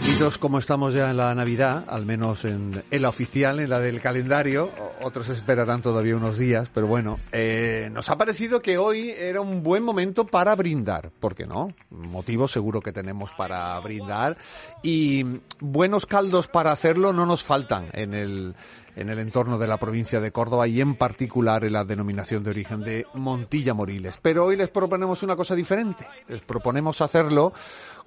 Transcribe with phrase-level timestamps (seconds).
[0.00, 4.00] metidos como estamos ya en la Navidad, al menos en, la oficial, en la del
[4.00, 4.70] calendario,
[5.02, 9.62] otros esperarán todavía unos días, pero bueno, eh, nos ha parecido que hoy era un
[9.62, 11.74] buen momento para brindar, ¿por qué no?
[11.90, 14.38] Motivos seguro que tenemos para brindar
[14.82, 15.26] y
[15.58, 18.54] buenos caldos para hacerlo no nos faltan en el
[18.96, 22.50] en el entorno de la provincia de Córdoba y en particular en la denominación de
[22.50, 24.18] origen de Montilla Moriles.
[24.20, 26.06] Pero hoy les proponemos una cosa diferente.
[26.28, 27.52] Les proponemos hacerlo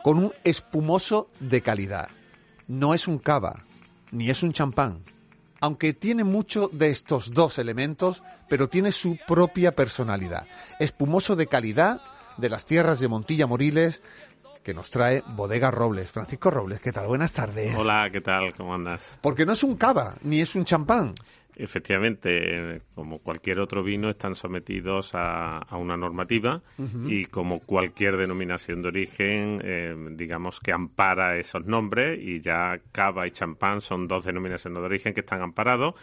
[0.03, 2.09] con un espumoso de calidad.
[2.67, 3.63] No es un cava,
[4.11, 5.03] ni es un champán,
[5.59, 10.45] aunque tiene mucho de estos dos elementos, pero tiene su propia personalidad.
[10.79, 12.01] Espumoso de calidad
[12.37, 14.01] de las tierras de Montilla Moriles,
[14.63, 16.09] que nos trae Bodega Robles.
[16.09, 17.07] Francisco Robles, ¿qué tal?
[17.07, 17.75] Buenas tardes.
[17.75, 18.53] Hola, ¿qué tal?
[18.55, 19.17] ¿Cómo andas?
[19.21, 21.13] Porque no es un cava, ni es un champán.
[21.55, 26.61] Efectivamente, como cualquier otro vino, están sometidos a, una normativa
[27.07, 33.27] y como cualquier denominación de origen, eh, digamos que ampara esos nombres y ya cava
[33.27, 35.95] y champán son dos denominaciones de origen que están amparados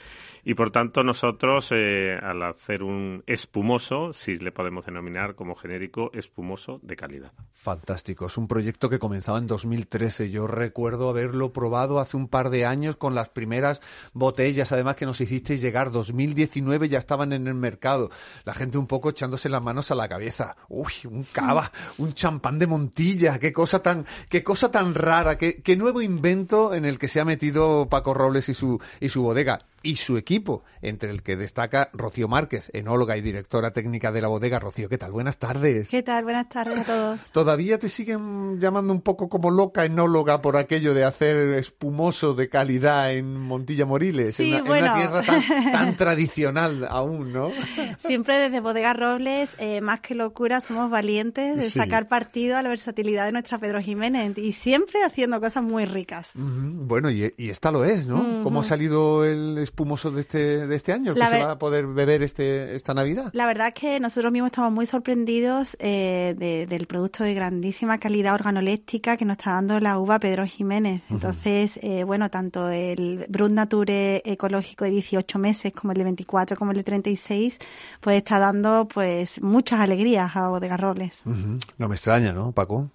[0.44, 6.10] y por tanto nosotros eh, al hacer un espumoso, sí le podemos denominar como genérico
[6.14, 7.32] espumoso de calidad.
[7.52, 10.30] Fantástico, es un proyecto que comenzaba en 2013.
[10.30, 13.80] Yo recuerdo haberlo probado hace un par de años con las primeras
[14.12, 15.91] botellas, además que nos hiciste llegar.
[15.91, 18.10] 2019 ya estaban en el mercado.
[18.44, 20.56] La gente un poco echándose las manos a la cabeza.
[20.69, 23.38] Uy, un cava, un champán de Montilla.
[23.38, 25.36] Qué cosa tan, qué cosa tan rara.
[25.38, 29.08] Qué, qué nuevo invento en el que se ha metido Paco Robles y su, y
[29.08, 34.12] su bodega y su equipo, entre el que destaca Rocío Márquez, enóloga y directora técnica
[34.12, 34.58] de la bodega.
[34.58, 35.12] Rocío, ¿qué tal?
[35.12, 35.88] Buenas tardes.
[35.88, 36.24] ¿Qué tal?
[36.24, 37.20] Buenas tardes a todos.
[37.32, 42.48] ¿Todavía te siguen llamando un poco como loca enóloga por aquello de hacer espumoso de
[42.48, 44.36] calidad en Montilla Moriles?
[44.36, 45.22] Sí, en, una, tierra
[45.72, 47.50] tan, tradicional aún, ¿no?
[47.98, 52.69] Siempre desde Bodega Robles, eh, más que locura, somos valientes de sacar partido a la
[52.69, 56.28] versatilidad de nuestra Pedro Jiménez y siempre haciendo cosas muy ricas.
[56.34, 58.42] Bueno, y, esta lo es, ¿no?
[58.42, 61.86] ¿Cómo ha salido el espumoso de este, de este año, que se va a poder
[61.86, 63.31] beber este, esta Navidad.
[63.32, 68.34] La verdad es que nosotros mismos estamos muy sorprendidos eh, del producto de grandísima calidad
[68.34, 71.03] organoléptica que nos está dando la uva Pedro Jiménez.
[71.08, 76.56] Entonces, eh, bueno, tanto el Brut Nature ecológico de 18 meses como el de 24
[76.56, 77.58] como el de 36,
[78.00, 81.20] pues está dando pues muchas alegrías a Bodega Robles.
[81.25, 82.91] No me extraña, ¿no, Paco?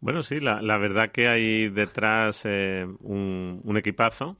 [0.00, 4.36] Bueno, sí, la, la verdad que hay detrás eh, un, un, equipazo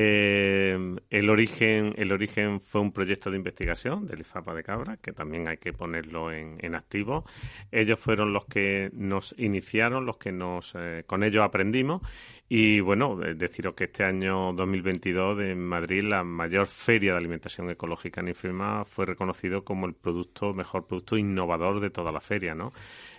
[0.00, 0.78] eh,
[1.10, 5.48] el, origen, el origen fue un proyecto de investigación del IFAPA de Cabra, que también
[5.48, 7.24] hay que ponerlo en, activo.
[7.72, 12.02] Ellos fueron los que nos iniciaron, los que nos, eh, con ellos aprendimos.
[12.50, 17.68] Y bueno, eh, deciros que este año 2022 en Madrid la mayor feria de alimentación
[17.70, 22.54] ecológica en IFEMA fue reconocido como el producto, mejor producto innovador de toda la feria,
[22.54, 22.72] ¿no?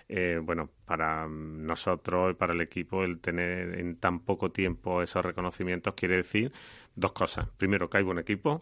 [0.08, 5.24] Eh, bueno, para nosotros y para el equipo el tener en tan poco tiempo esos
[5.24, 6.52] reconocimientos quiere decir
[6.96, 7.48] dos cosas.
[7.56, 8.60] Primero, que hay buen equipo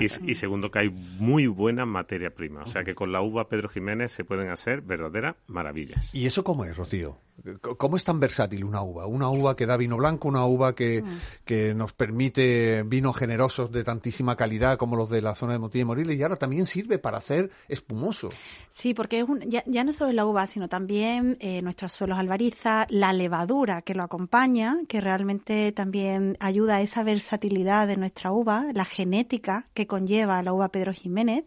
[0.00, 2.62] y, segundo, que hay muy buena materia prima.
[2.62, 6.14] O sea que con la uva Pedro Jiménez se pueden hacer verdaderas maravillas.
[6.14, 7.18] ¿Y eso cómo es, Rocío?
[7.60, 9.06] ¿Cómo es tan versátil una uva?
[9.06, 11.18] Una uva que da vino blanco, una uva que, mm.
[11.44, 15.82] que nos permite vinos generosos de tantísima calidad como los de la zona de Montilla
[15.82, 18.30] y Moriles y ahora también sirve para hacer espumoso.
[18.70, 19.26] Sí, porque es
[19.66, 24.02] ya, no solo la uva, sino también eh, nuestros suelos albariza, la levadura que lo
[24.02, 30.42] acompaña, que realmente también ayuda a esa versatilidad de nuestra uva, la genética que conlleva
[30.42, 31.44] la uva Pedro Jiménez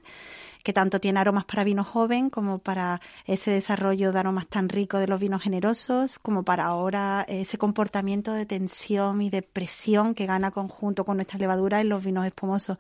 [0.63, 4.97] que tanto tiene aromas para vino joven como para ese desarrollo de aromas tan rico
[4.97, 10.25] de los vinos generosos, como para ahora ese comportamiento de tensión y de presión que
[10.25, 12.77] gana conjunto con nuestra levadura en los vinos espumosos.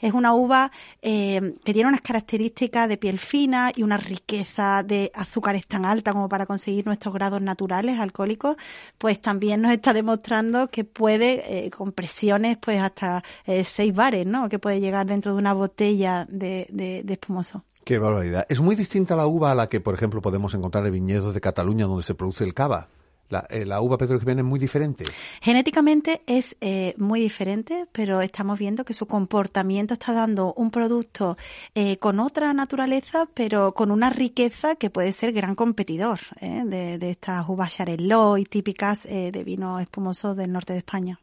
[0.00, 0.70] Es una uva
[1.02, 6.12] eh, que tiene unas características de piel fina y una riqueza de azúcares tan alta
[6.12, 8.56] como para conseguir nuestros grados naturales alcohólicos,
[8.98, 14.26] pues también nos está demostrando que puede, eh, con presiones, pues hasta eh, seis bares,
[14.26, 14.48] ¿no?
[14.48, 17.64] Que puede llegar dentro de una botella de, de, de espumoso.
[17.84, 18.46] Qué barbaridad.
[18.48, 21.40] Es muy distinta la uva a la que, por ejemplo, podemos encontrar en viñedos de
[21.40, 22.88] Cataluña donde se produce el cava.
[23.28, 25.04] La, eh, la, uva Pedro Jiménez es muy diferente.
[25.40, 31.36] Genéticamente es eh, muy diferente, pero estamos viendo que su comportamiento está dando un producto
[31.74, 37.10] eh, con otra naturaleza, pero con una riqueza que puede ser gran competidor de, de,
[37.10, 41.18] estas uvas Charelot y típicas de vinos espumosos del norte de España.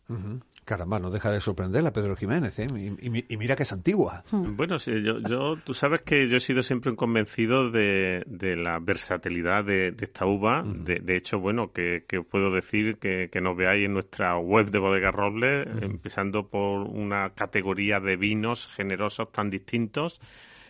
[0.65, 2.67] Caramba, no deja de sorprender a Pedro Jiménez, ¿eh?
[2.67, 4.23] y, mira que es antigua.
[4.31, 4.55] Hmm.
[4.55, 8.23] Bueno, sí, yo, tú sabes que yo he sido siempre un convencido de,
[8.57, 10.63] la versatilidad de, esta uva.
[10.63, 15.67] De, hecho, bueno, que, puedo decir que, nos veáis en nuestra web de Bodega Robles,
[15.81, 20.21] empezando por una categoría de vinos generosos tan distintos.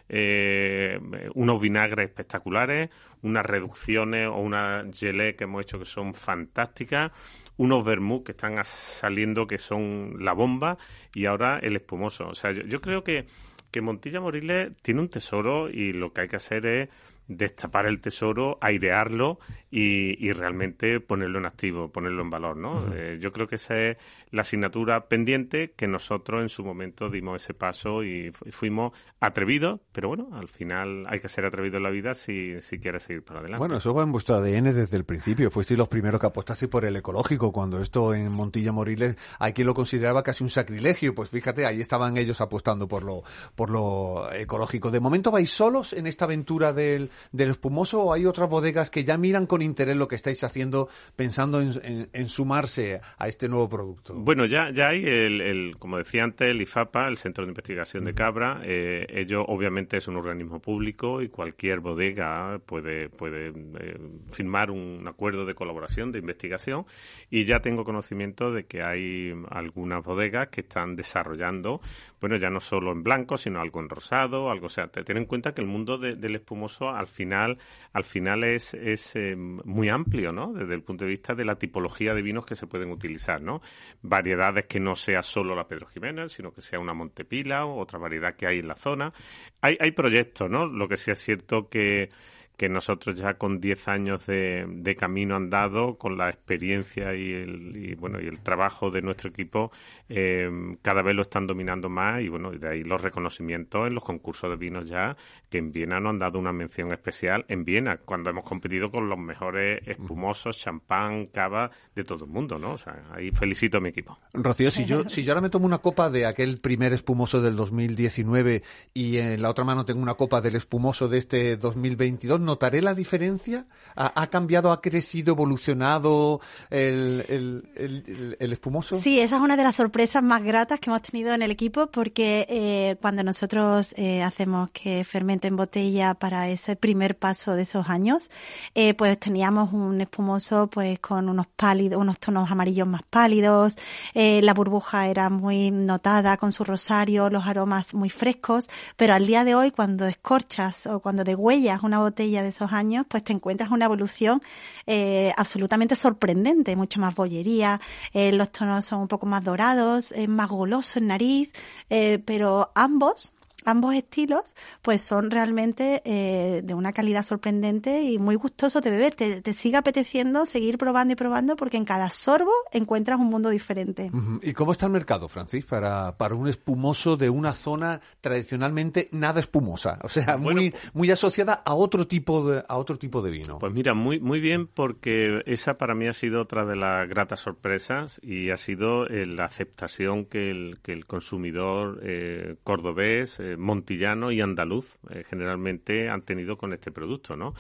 [0.10, 1.00] Eh,
[1.34, 2.90] unos vinagres espectaculares,
[3.22, 7.12] unas reducciones o una gelée que hemos hecho que son fantásticas,
[7.58, 10.78] unos vermú que están saliendo que son la bomba
[11.14, 12.28] y ahora el espumoso.
[12.28, 13.26] O sea, yo, creo que,
[13.72, 16.90] que Montilla Moriles tiene un tesoro y lo que hay que hacer es
[17.28, 19.40] destapar el tesoro, airearlo
[19.72, 22.94] y, realmente ponerlo en activo, ponerlo en valor, ¿no?
[22.94, 23.98] Eh, yo creo que esa es
[24.30, 30.10] la asignatura pendiente que nosotros en su momento dimos ese paso y fuimos atrevidos, pero
[30.10, 33.40] bueno, al final hay que ser atrevido en la vida si, si quieres seguir para
[33.40, 33.60] adelante.
[33.60, 35.50] Bueno, eso va en vuestro ADN desde el principio.
[35.50, 39.68] Fuisteis los primeros que apostasteis por el ecológico, cuando esto en Montilla Moriles hay quien
[39.68, 41.16] lo consideraba casi un sacrilegio.
[41.16, 43.24] Pues fíjate, ahí estaban ellos apostando por lo,
[43.56, 44.92] por lo ecológico.
[44.92, 49.04] ¿De momento vais solos en esta aventura del, del espumoso o hay otras bodegas que
[49.04, 54.14] ya miran con interés lo que estáis haciendo pensando en sumarse a este nuevo producto?
[54.16, 58.14] Bueno, ya, ya hay, el, como decía antes, el IFAPA, el Centro de Investigación de
[58.14, 58.62] Cabra.
[58.64, 63.98] Eh, ello obviamente es un organismo público y cualquier bodega puede, puede eh,
[64.32, 66.86] firmar un acuerdo de colaboración, de investigación.
[67.30, 71.82] Y ya tengo conocimiento de que hay algunas bodegas que están desarrollando,
[72.20, 75.26] bueno, ya no solo en blanco, sino algo en rosado, algo, o sea, ten en
[75.26, 77.58] cuenta que el mundo del espumoso al final,
[77.94, 80.54] al final es, es eh, muy amplio, ¿no?
[80.54, 83.62] Desde el punto de vista de la tipología de vinos que se pueden utilizar, ¿no?
[84.02, 88.00] variedades que no sea solo la Pedro Jiménez, sino que sea una Montepila o otra
[88.00, 89.14] variedad que hay en la zona.
[89.62, 90.66] Hay, hay proyectos, ¿no?
[90.66, 92.10] Lo que sí es cierto que
[92.58, 97.76] que nosotros ya con 10 años de, de, camino andado, con la experiencia y el,
[97.76, 99.72] y, bueno, y el trabajo de nuestro equipo,
[100.10, 100.50] eh,
[100.82, 104.50] cada vez lo están dominando más y bueno, de ahí los reconocimientos en los concursos
[104.50, 105.18] de vinos ya,
[105.50, 109.10] que en Viena nos han dado una mención especial en Viena, cuando hemos competido con
[109.10, 112.74] los mejores espumosos, champán, cava de todo el mundo, ¿no?
[112.74, 114.18] O sea, ahí felicito a mi equipo.
[114.34, 117.56] Rocío, si yo, si yo ahora me tomo una copa de aquel primer espumoso del
[117.56, 118.64] 2019
[118.94, 122.94] y en la otra mano tengo una copa del espumoso de este 2022, ¿notaré la
[122.94, 123.66] diferencia?
[123.96, 129.00] ¿Ha, cambiado, ha crecido, evolucionado el, el, el, espumoso?
[129.00, 131.88] Sí, esa es una de las sorpresas más gratas que hemos tenido en el equipo
[131.88, 137.64] porque eh, cuando nosotros eh, hacemos que fermente en botella para ese primer paso de
[137.64, 138.32] esos años,
[138.74, 143.76] eh, pues teníamos un espumoso pues con unos pálidos, unos tonos amarillos más pálidos,
[144.16, 149.44] la burbuja era muy notada con su rosario, los aromas muy frescos, pero al día
[149.44, 153.72] de hoy cuando descorchas o cuando degüellas una botella de esos años, pues te encuentras
[153.72, 154.42] una evolución
[154.88, 157.80] eh, absolutamente sorprendente, mucho más bollería,
[158.14, 161.52] eh, los tonos son un poco más dorados, es más goloso en nariz,
[161.90, 163.34] eh, pero ambos
[163.66, 169.16] ambos estilos pues son realmente eh, de una calidad sorprendente y muy gustosos de beber.
[169.16, 173.50] Te, te, sigue apeteciendo seguir probando y probando porque en cada sorbo encuentras un mundo
[173.50, 174.12] diferente.
[174.42, 179.40] ¿Y cómo está el mercado, Francis, para, para un espumoso de una zona tradicionalmente nada
[179.40, 180.00] espumosa?
[180.04, 183.60] O sea, muy, muy asociada a otro tipo de, a otro tipo de vino.
[183.60, 187.40] Pues mira, muy, muy bien porque esa para mí ha sido otra de las gratas
[187.42, 194.32] sorpresas y ha sido eh, la aceptación que el, que el consumidor eh, cordobés montillano
[194.32, 197.54] y andaluz eh, generalmente han tenido con este producto, ¿no?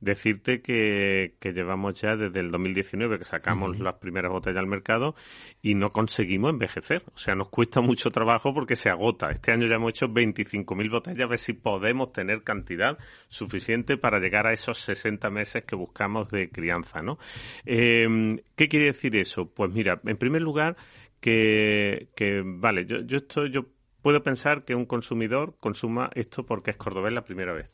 [0.00, 5.16] Decirte que, llevamos ya desde el 2019 que sacamos las primeras botellas al mercado
[5.60, 7.02] y no conseguimos envejecer.
[7.14, 9.30] O sea, nos cuesta mucho trabajo porque se agota.
[9.30, 14.20] Este año ya hemos hecho 25.000 botellas, a ver si podemos tener cantidad suficiente para
[14.20, 17.18] llegar a esos 60 meses que buscamos de crianza, ¿no?
[17.64, 19.46] Em, ¿Qué quiere decir eso?
[19.46, 20.76] Pues mira, en primer lugar,
[21.20, 23.66] que, que vale, yo, yo estoy, yo
[24.02, 27.70] puedo pensar que un consumidor consuma esto porque es cordobés la primera vez.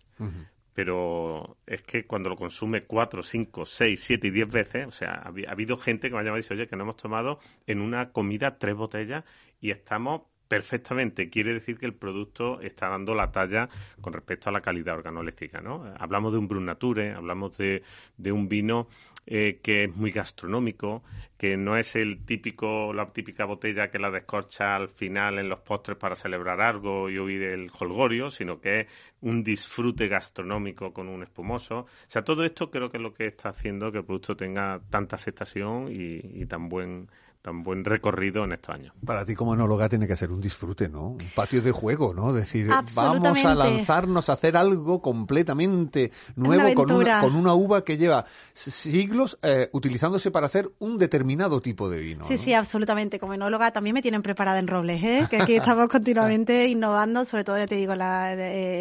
[0.75, 5.23] Pero es que cuando lo consume cuatro, cinco, seis, siete y diez veces, o sea,
[5.25, 7.81] ha, habido gente que me ha llamado y dice, oye, que no hemos tomado en
[7.81, 9.25] una comida tres botellas
[9.61, 11.31] y estamos perfectamente.
[11.31, 13.69] Quiere decir que el producto está dando la talla
[14.01, 15.85] con respecto a la calidad organoléptica, ¿no?
[15.99, 17.83] Hablamos de un Brun Nature, hablamos de,
[18.17, 18.89] de un vino
[19.27, 21.03] eh, que es muy gastronómico,
[21.39, 25.61] que no es el típico, la típica botella que la descorcha al final en los
[25.61, 28.87] postres para celebrar algo y oír el holgorio, sino que es
[29.23, 31.79] un disfrute gastronómico con un espumoso.
[31.79, 34.83] O sea, todo esto creo que es lo que está haciendo que el producto tenga
[34.91, 37.09] tanta aceptación y tan buen
[37.45, 38.95] tan buen recorrido en estos años.
[39.05, 41.09] Para ti como enóloga tiene que ser un disfrute, ¿no?
[41.09, 42.33] Un patio de juego, ¿no?
[42.33, 47.99] Decir, vamos a lanzarnos a hacer algo completamente nuevo con una, con una uva que
[47.99, 48.25] lleva
[48.55, 52.25] siglos eh, utilizándose para hacer un determinado tipo de vino.
[52.25, 53.19] Sí, sí, absolutamente.
[53.19, 55.27] Como enóloga también me tienen preparada en Robles, ¿eh?
[55.29, 58.35] Que aquí estamos continuamente innovando, sobre todo, ya te digo, la,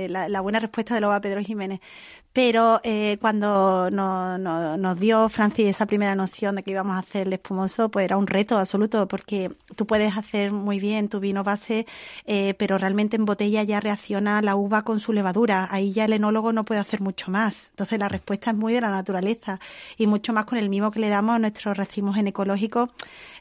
[0.08, 1.82] la, buena respuesta de Loba Pedro Jiménez.
[2.32, 7.34] Pero eh, cuando nos dio Francis esa primera noción de que íbamos a hacer el
[7.34, 11.86] espumoso, pues era un reto absoluto, porque tú puedes hacer muy bien tu vino base,
[12.26, 15.68] eh, pero realmente en botella ya reacciona la uva con su levadura.
[15.70, 17.70] Ahí ya el enólogo no puede hacer mucho más.
[17.72, 19.60] Entonces la respuesta es muy de la naturaleza
[19.98, 22.90] y mucho más con el mimo que le damos a nuestros racimos en ecológico.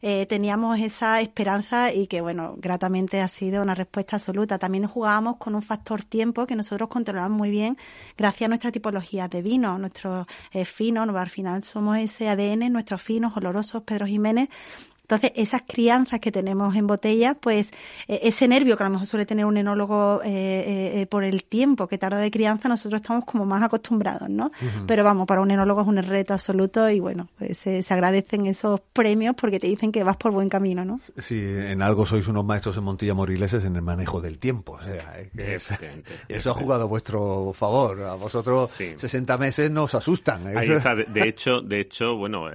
[0.02, 4.58] Eh, teníamos esa esperanza y que, bueno, gratamente ha sido una respuesta absoluta.
[4.58, 7.76] También jugábamos con un factor tiempo que nosotros controlamos muy bien
[8.16, 13.02] gracias a nuestra tipología de vino, nuestros eh, finos, al final somos ese ADN, nuestros
[13.02, 14.48] finos, olorosos, Pedro Jiménez,
[15.12, 17.66] entonces, esas crianzas que tenemos en botella, pues
[18.08, 21.44] eh, ese nervio que a lo mejor suele tener un enólogo eh, eh, por el
[21.44, 24.50] tiempo que tarda de crianza, nosotros estamos como más acostumbrados, ¿no?
[24.86, 28.80] Pero vamos, para un enólogo es un reto absoluto y bueno, pues se agradecen esos
[28.94, 30.98] premios porque te dicen que vas por buen camino, ¿no?
[31.18, 34.78] Sí, en algo sois unos maestros en Montilla Morileses en el manejo del tiempo.
[34.80, 35.20] O sea,
[36.28, 38.00] eso ha jugado a vuestro favor.
[38.00, 40.56] A vosotros 60 meses nos asustan.
[40.56, 40.94] Ahí está.
[41.12, 42.46] De, hecho, de hecho, bueno,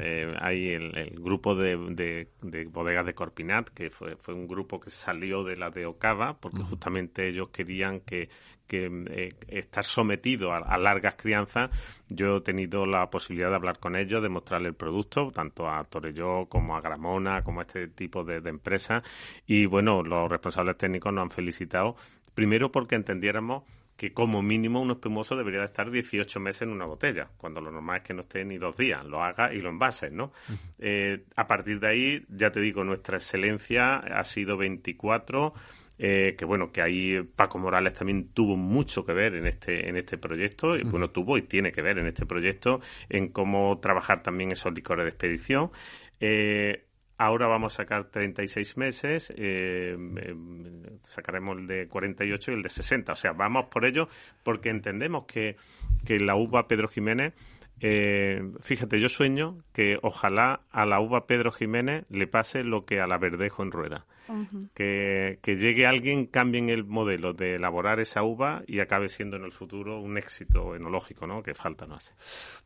[0.42, 2.28] hay el, grupo de de
[2.70, 6.62] bodegas de Corpinat, que fue, fue un grupo que salió de la de Ocava, porque
[6.64, 8.30] justamente ellos querían que,
[8.70, 11.70] eh, estar sometido a, largas crianzas,
[12.10, 15.84] yo he tenido la posibilidad de hablar con ellos, de mostrarle el producto, tanto a
[15.84, 19.04] Torelló como a Gramona, como a este tipo de, de empresas.
[19.46, 21.96] Y bueno, los responsables técnicos nos han felicitado,
[22.34, 23.64] primero porque entendiéramos
[23.98, 27.72] que como mínimo un espumoso debería de estar 18 meses en una botella, cuando lo
[27.72, 30.32] normal es que no esté ni dos días, lo haga y lo envase, ¿no?
[30.78, 35.54] Eh, a partir de ahí, ya te digo, nuestra excelencia ha sido 24,
[35.98, 39.98] eh, que bueno, que ahí Paco Morales también tuvo mucho que ver en este, en
[39.98, 44.22] este proyecto, y bueno, tuvo y tiene que ver en este proyecto, en cómo trabajar
[44.22, 45.72] también esos licores de expedición.
[46.20, 46.87] Eh,
[47.18, 52.70] Ahora vamos a sacar 36 meses, eh, em, sacaremos el de 48 y el de
[52.70, 53.14] 60.
[53.14, 54.08] O sea, vamos por ello
[54.44, 55.56] porque entendemos que,
[56.06, 57.34] que la uva Pedro Jiménez,
[57.80, 63.02] eh, fíjate, yo sueño que ojalá a la uva Pedro Jiménez le pase lo que
[63.02, 64.06] a la Verdejo en Rueda
[64.74, 69.52] que, llegue alguien, cambien el modelo de elaborar esa uva y acabe siendo en el
[69.52, 71.44] futuro un éxito enológico, ¿no?
[71.44, 72.14] Que falta no hace.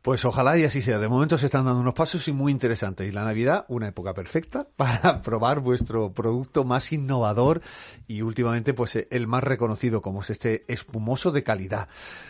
[0.02, 0.98] Pues ojalá y así sea.
[0.98, 3.08] De momento se están dando unos pasos y muy interesantes.
[3.08, 7.62] Y la Navidad, una época perfecta para probar vuestro producto más innovador
[8.06, 11.88] y últimamente, pues el más reconocido, como es este espumoso de calidad.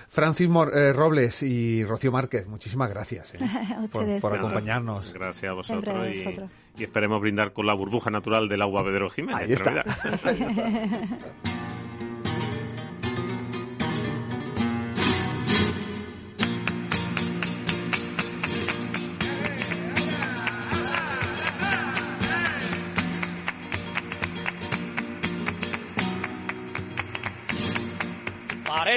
[0.08, 3.38] Francis eh, Robles y Rocío Márquez, muchísimas gracias ¿eh?
[4.20, 5.14] por, acompañarnos.
[5.14, 6.04] Gracias a vosotros.
[6.78, 9.42] Y, esperemos brindar con la burbuja natural del agua Pedro Jiménez.
[9.42, 9.84] Ahí está.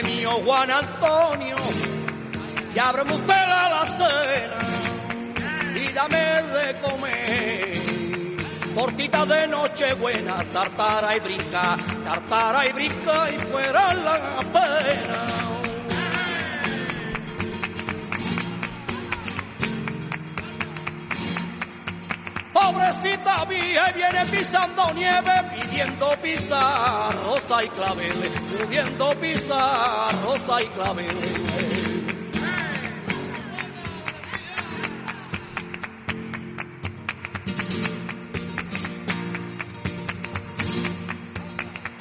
[0.03, 1.55] mío Juan Antonio,
[2.73, 4.64] y ábreme usted la cena
[5.95, 7.85] dame de comer.
[8.75, 14.17] Tortita de noche buena, tartara y brinca, tartara y brinca y fuera la
[14.53, 15.25] pena.
[22.51, 32.04] Pobrecita vieja viene pisando nieve, pidiendo pisar rosa y clavel, pudiendo pisar rosa y clavel.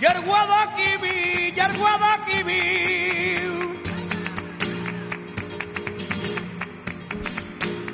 [0.04, 2.60] Yerguadaquiví, Yerguadaquiví.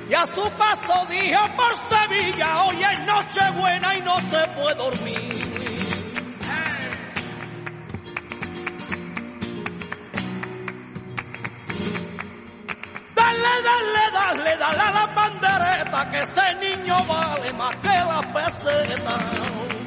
[0.09, 4.75] y a su paso dije por Sevilla, hoy es noche buena y no se puede
[4.75, 5.41] dormir.
[13.15, 19.80] Dale, dale, dale, dale a la bandereta, que ese niño vale más que la peseta.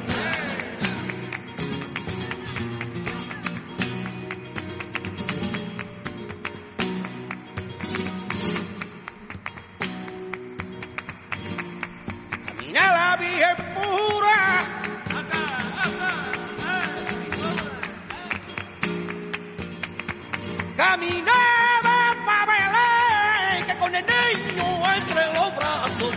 [20.76, 26.14] Caminaba para que con el niño entre los brazos,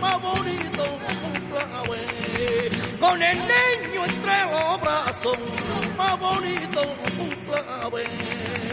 [0.00, 0.98] más bonito
[3.00, 5.38] Con el niño entre los brazos,
[5.96, 6.82] más bonito
[7.18, 8.67] un clave.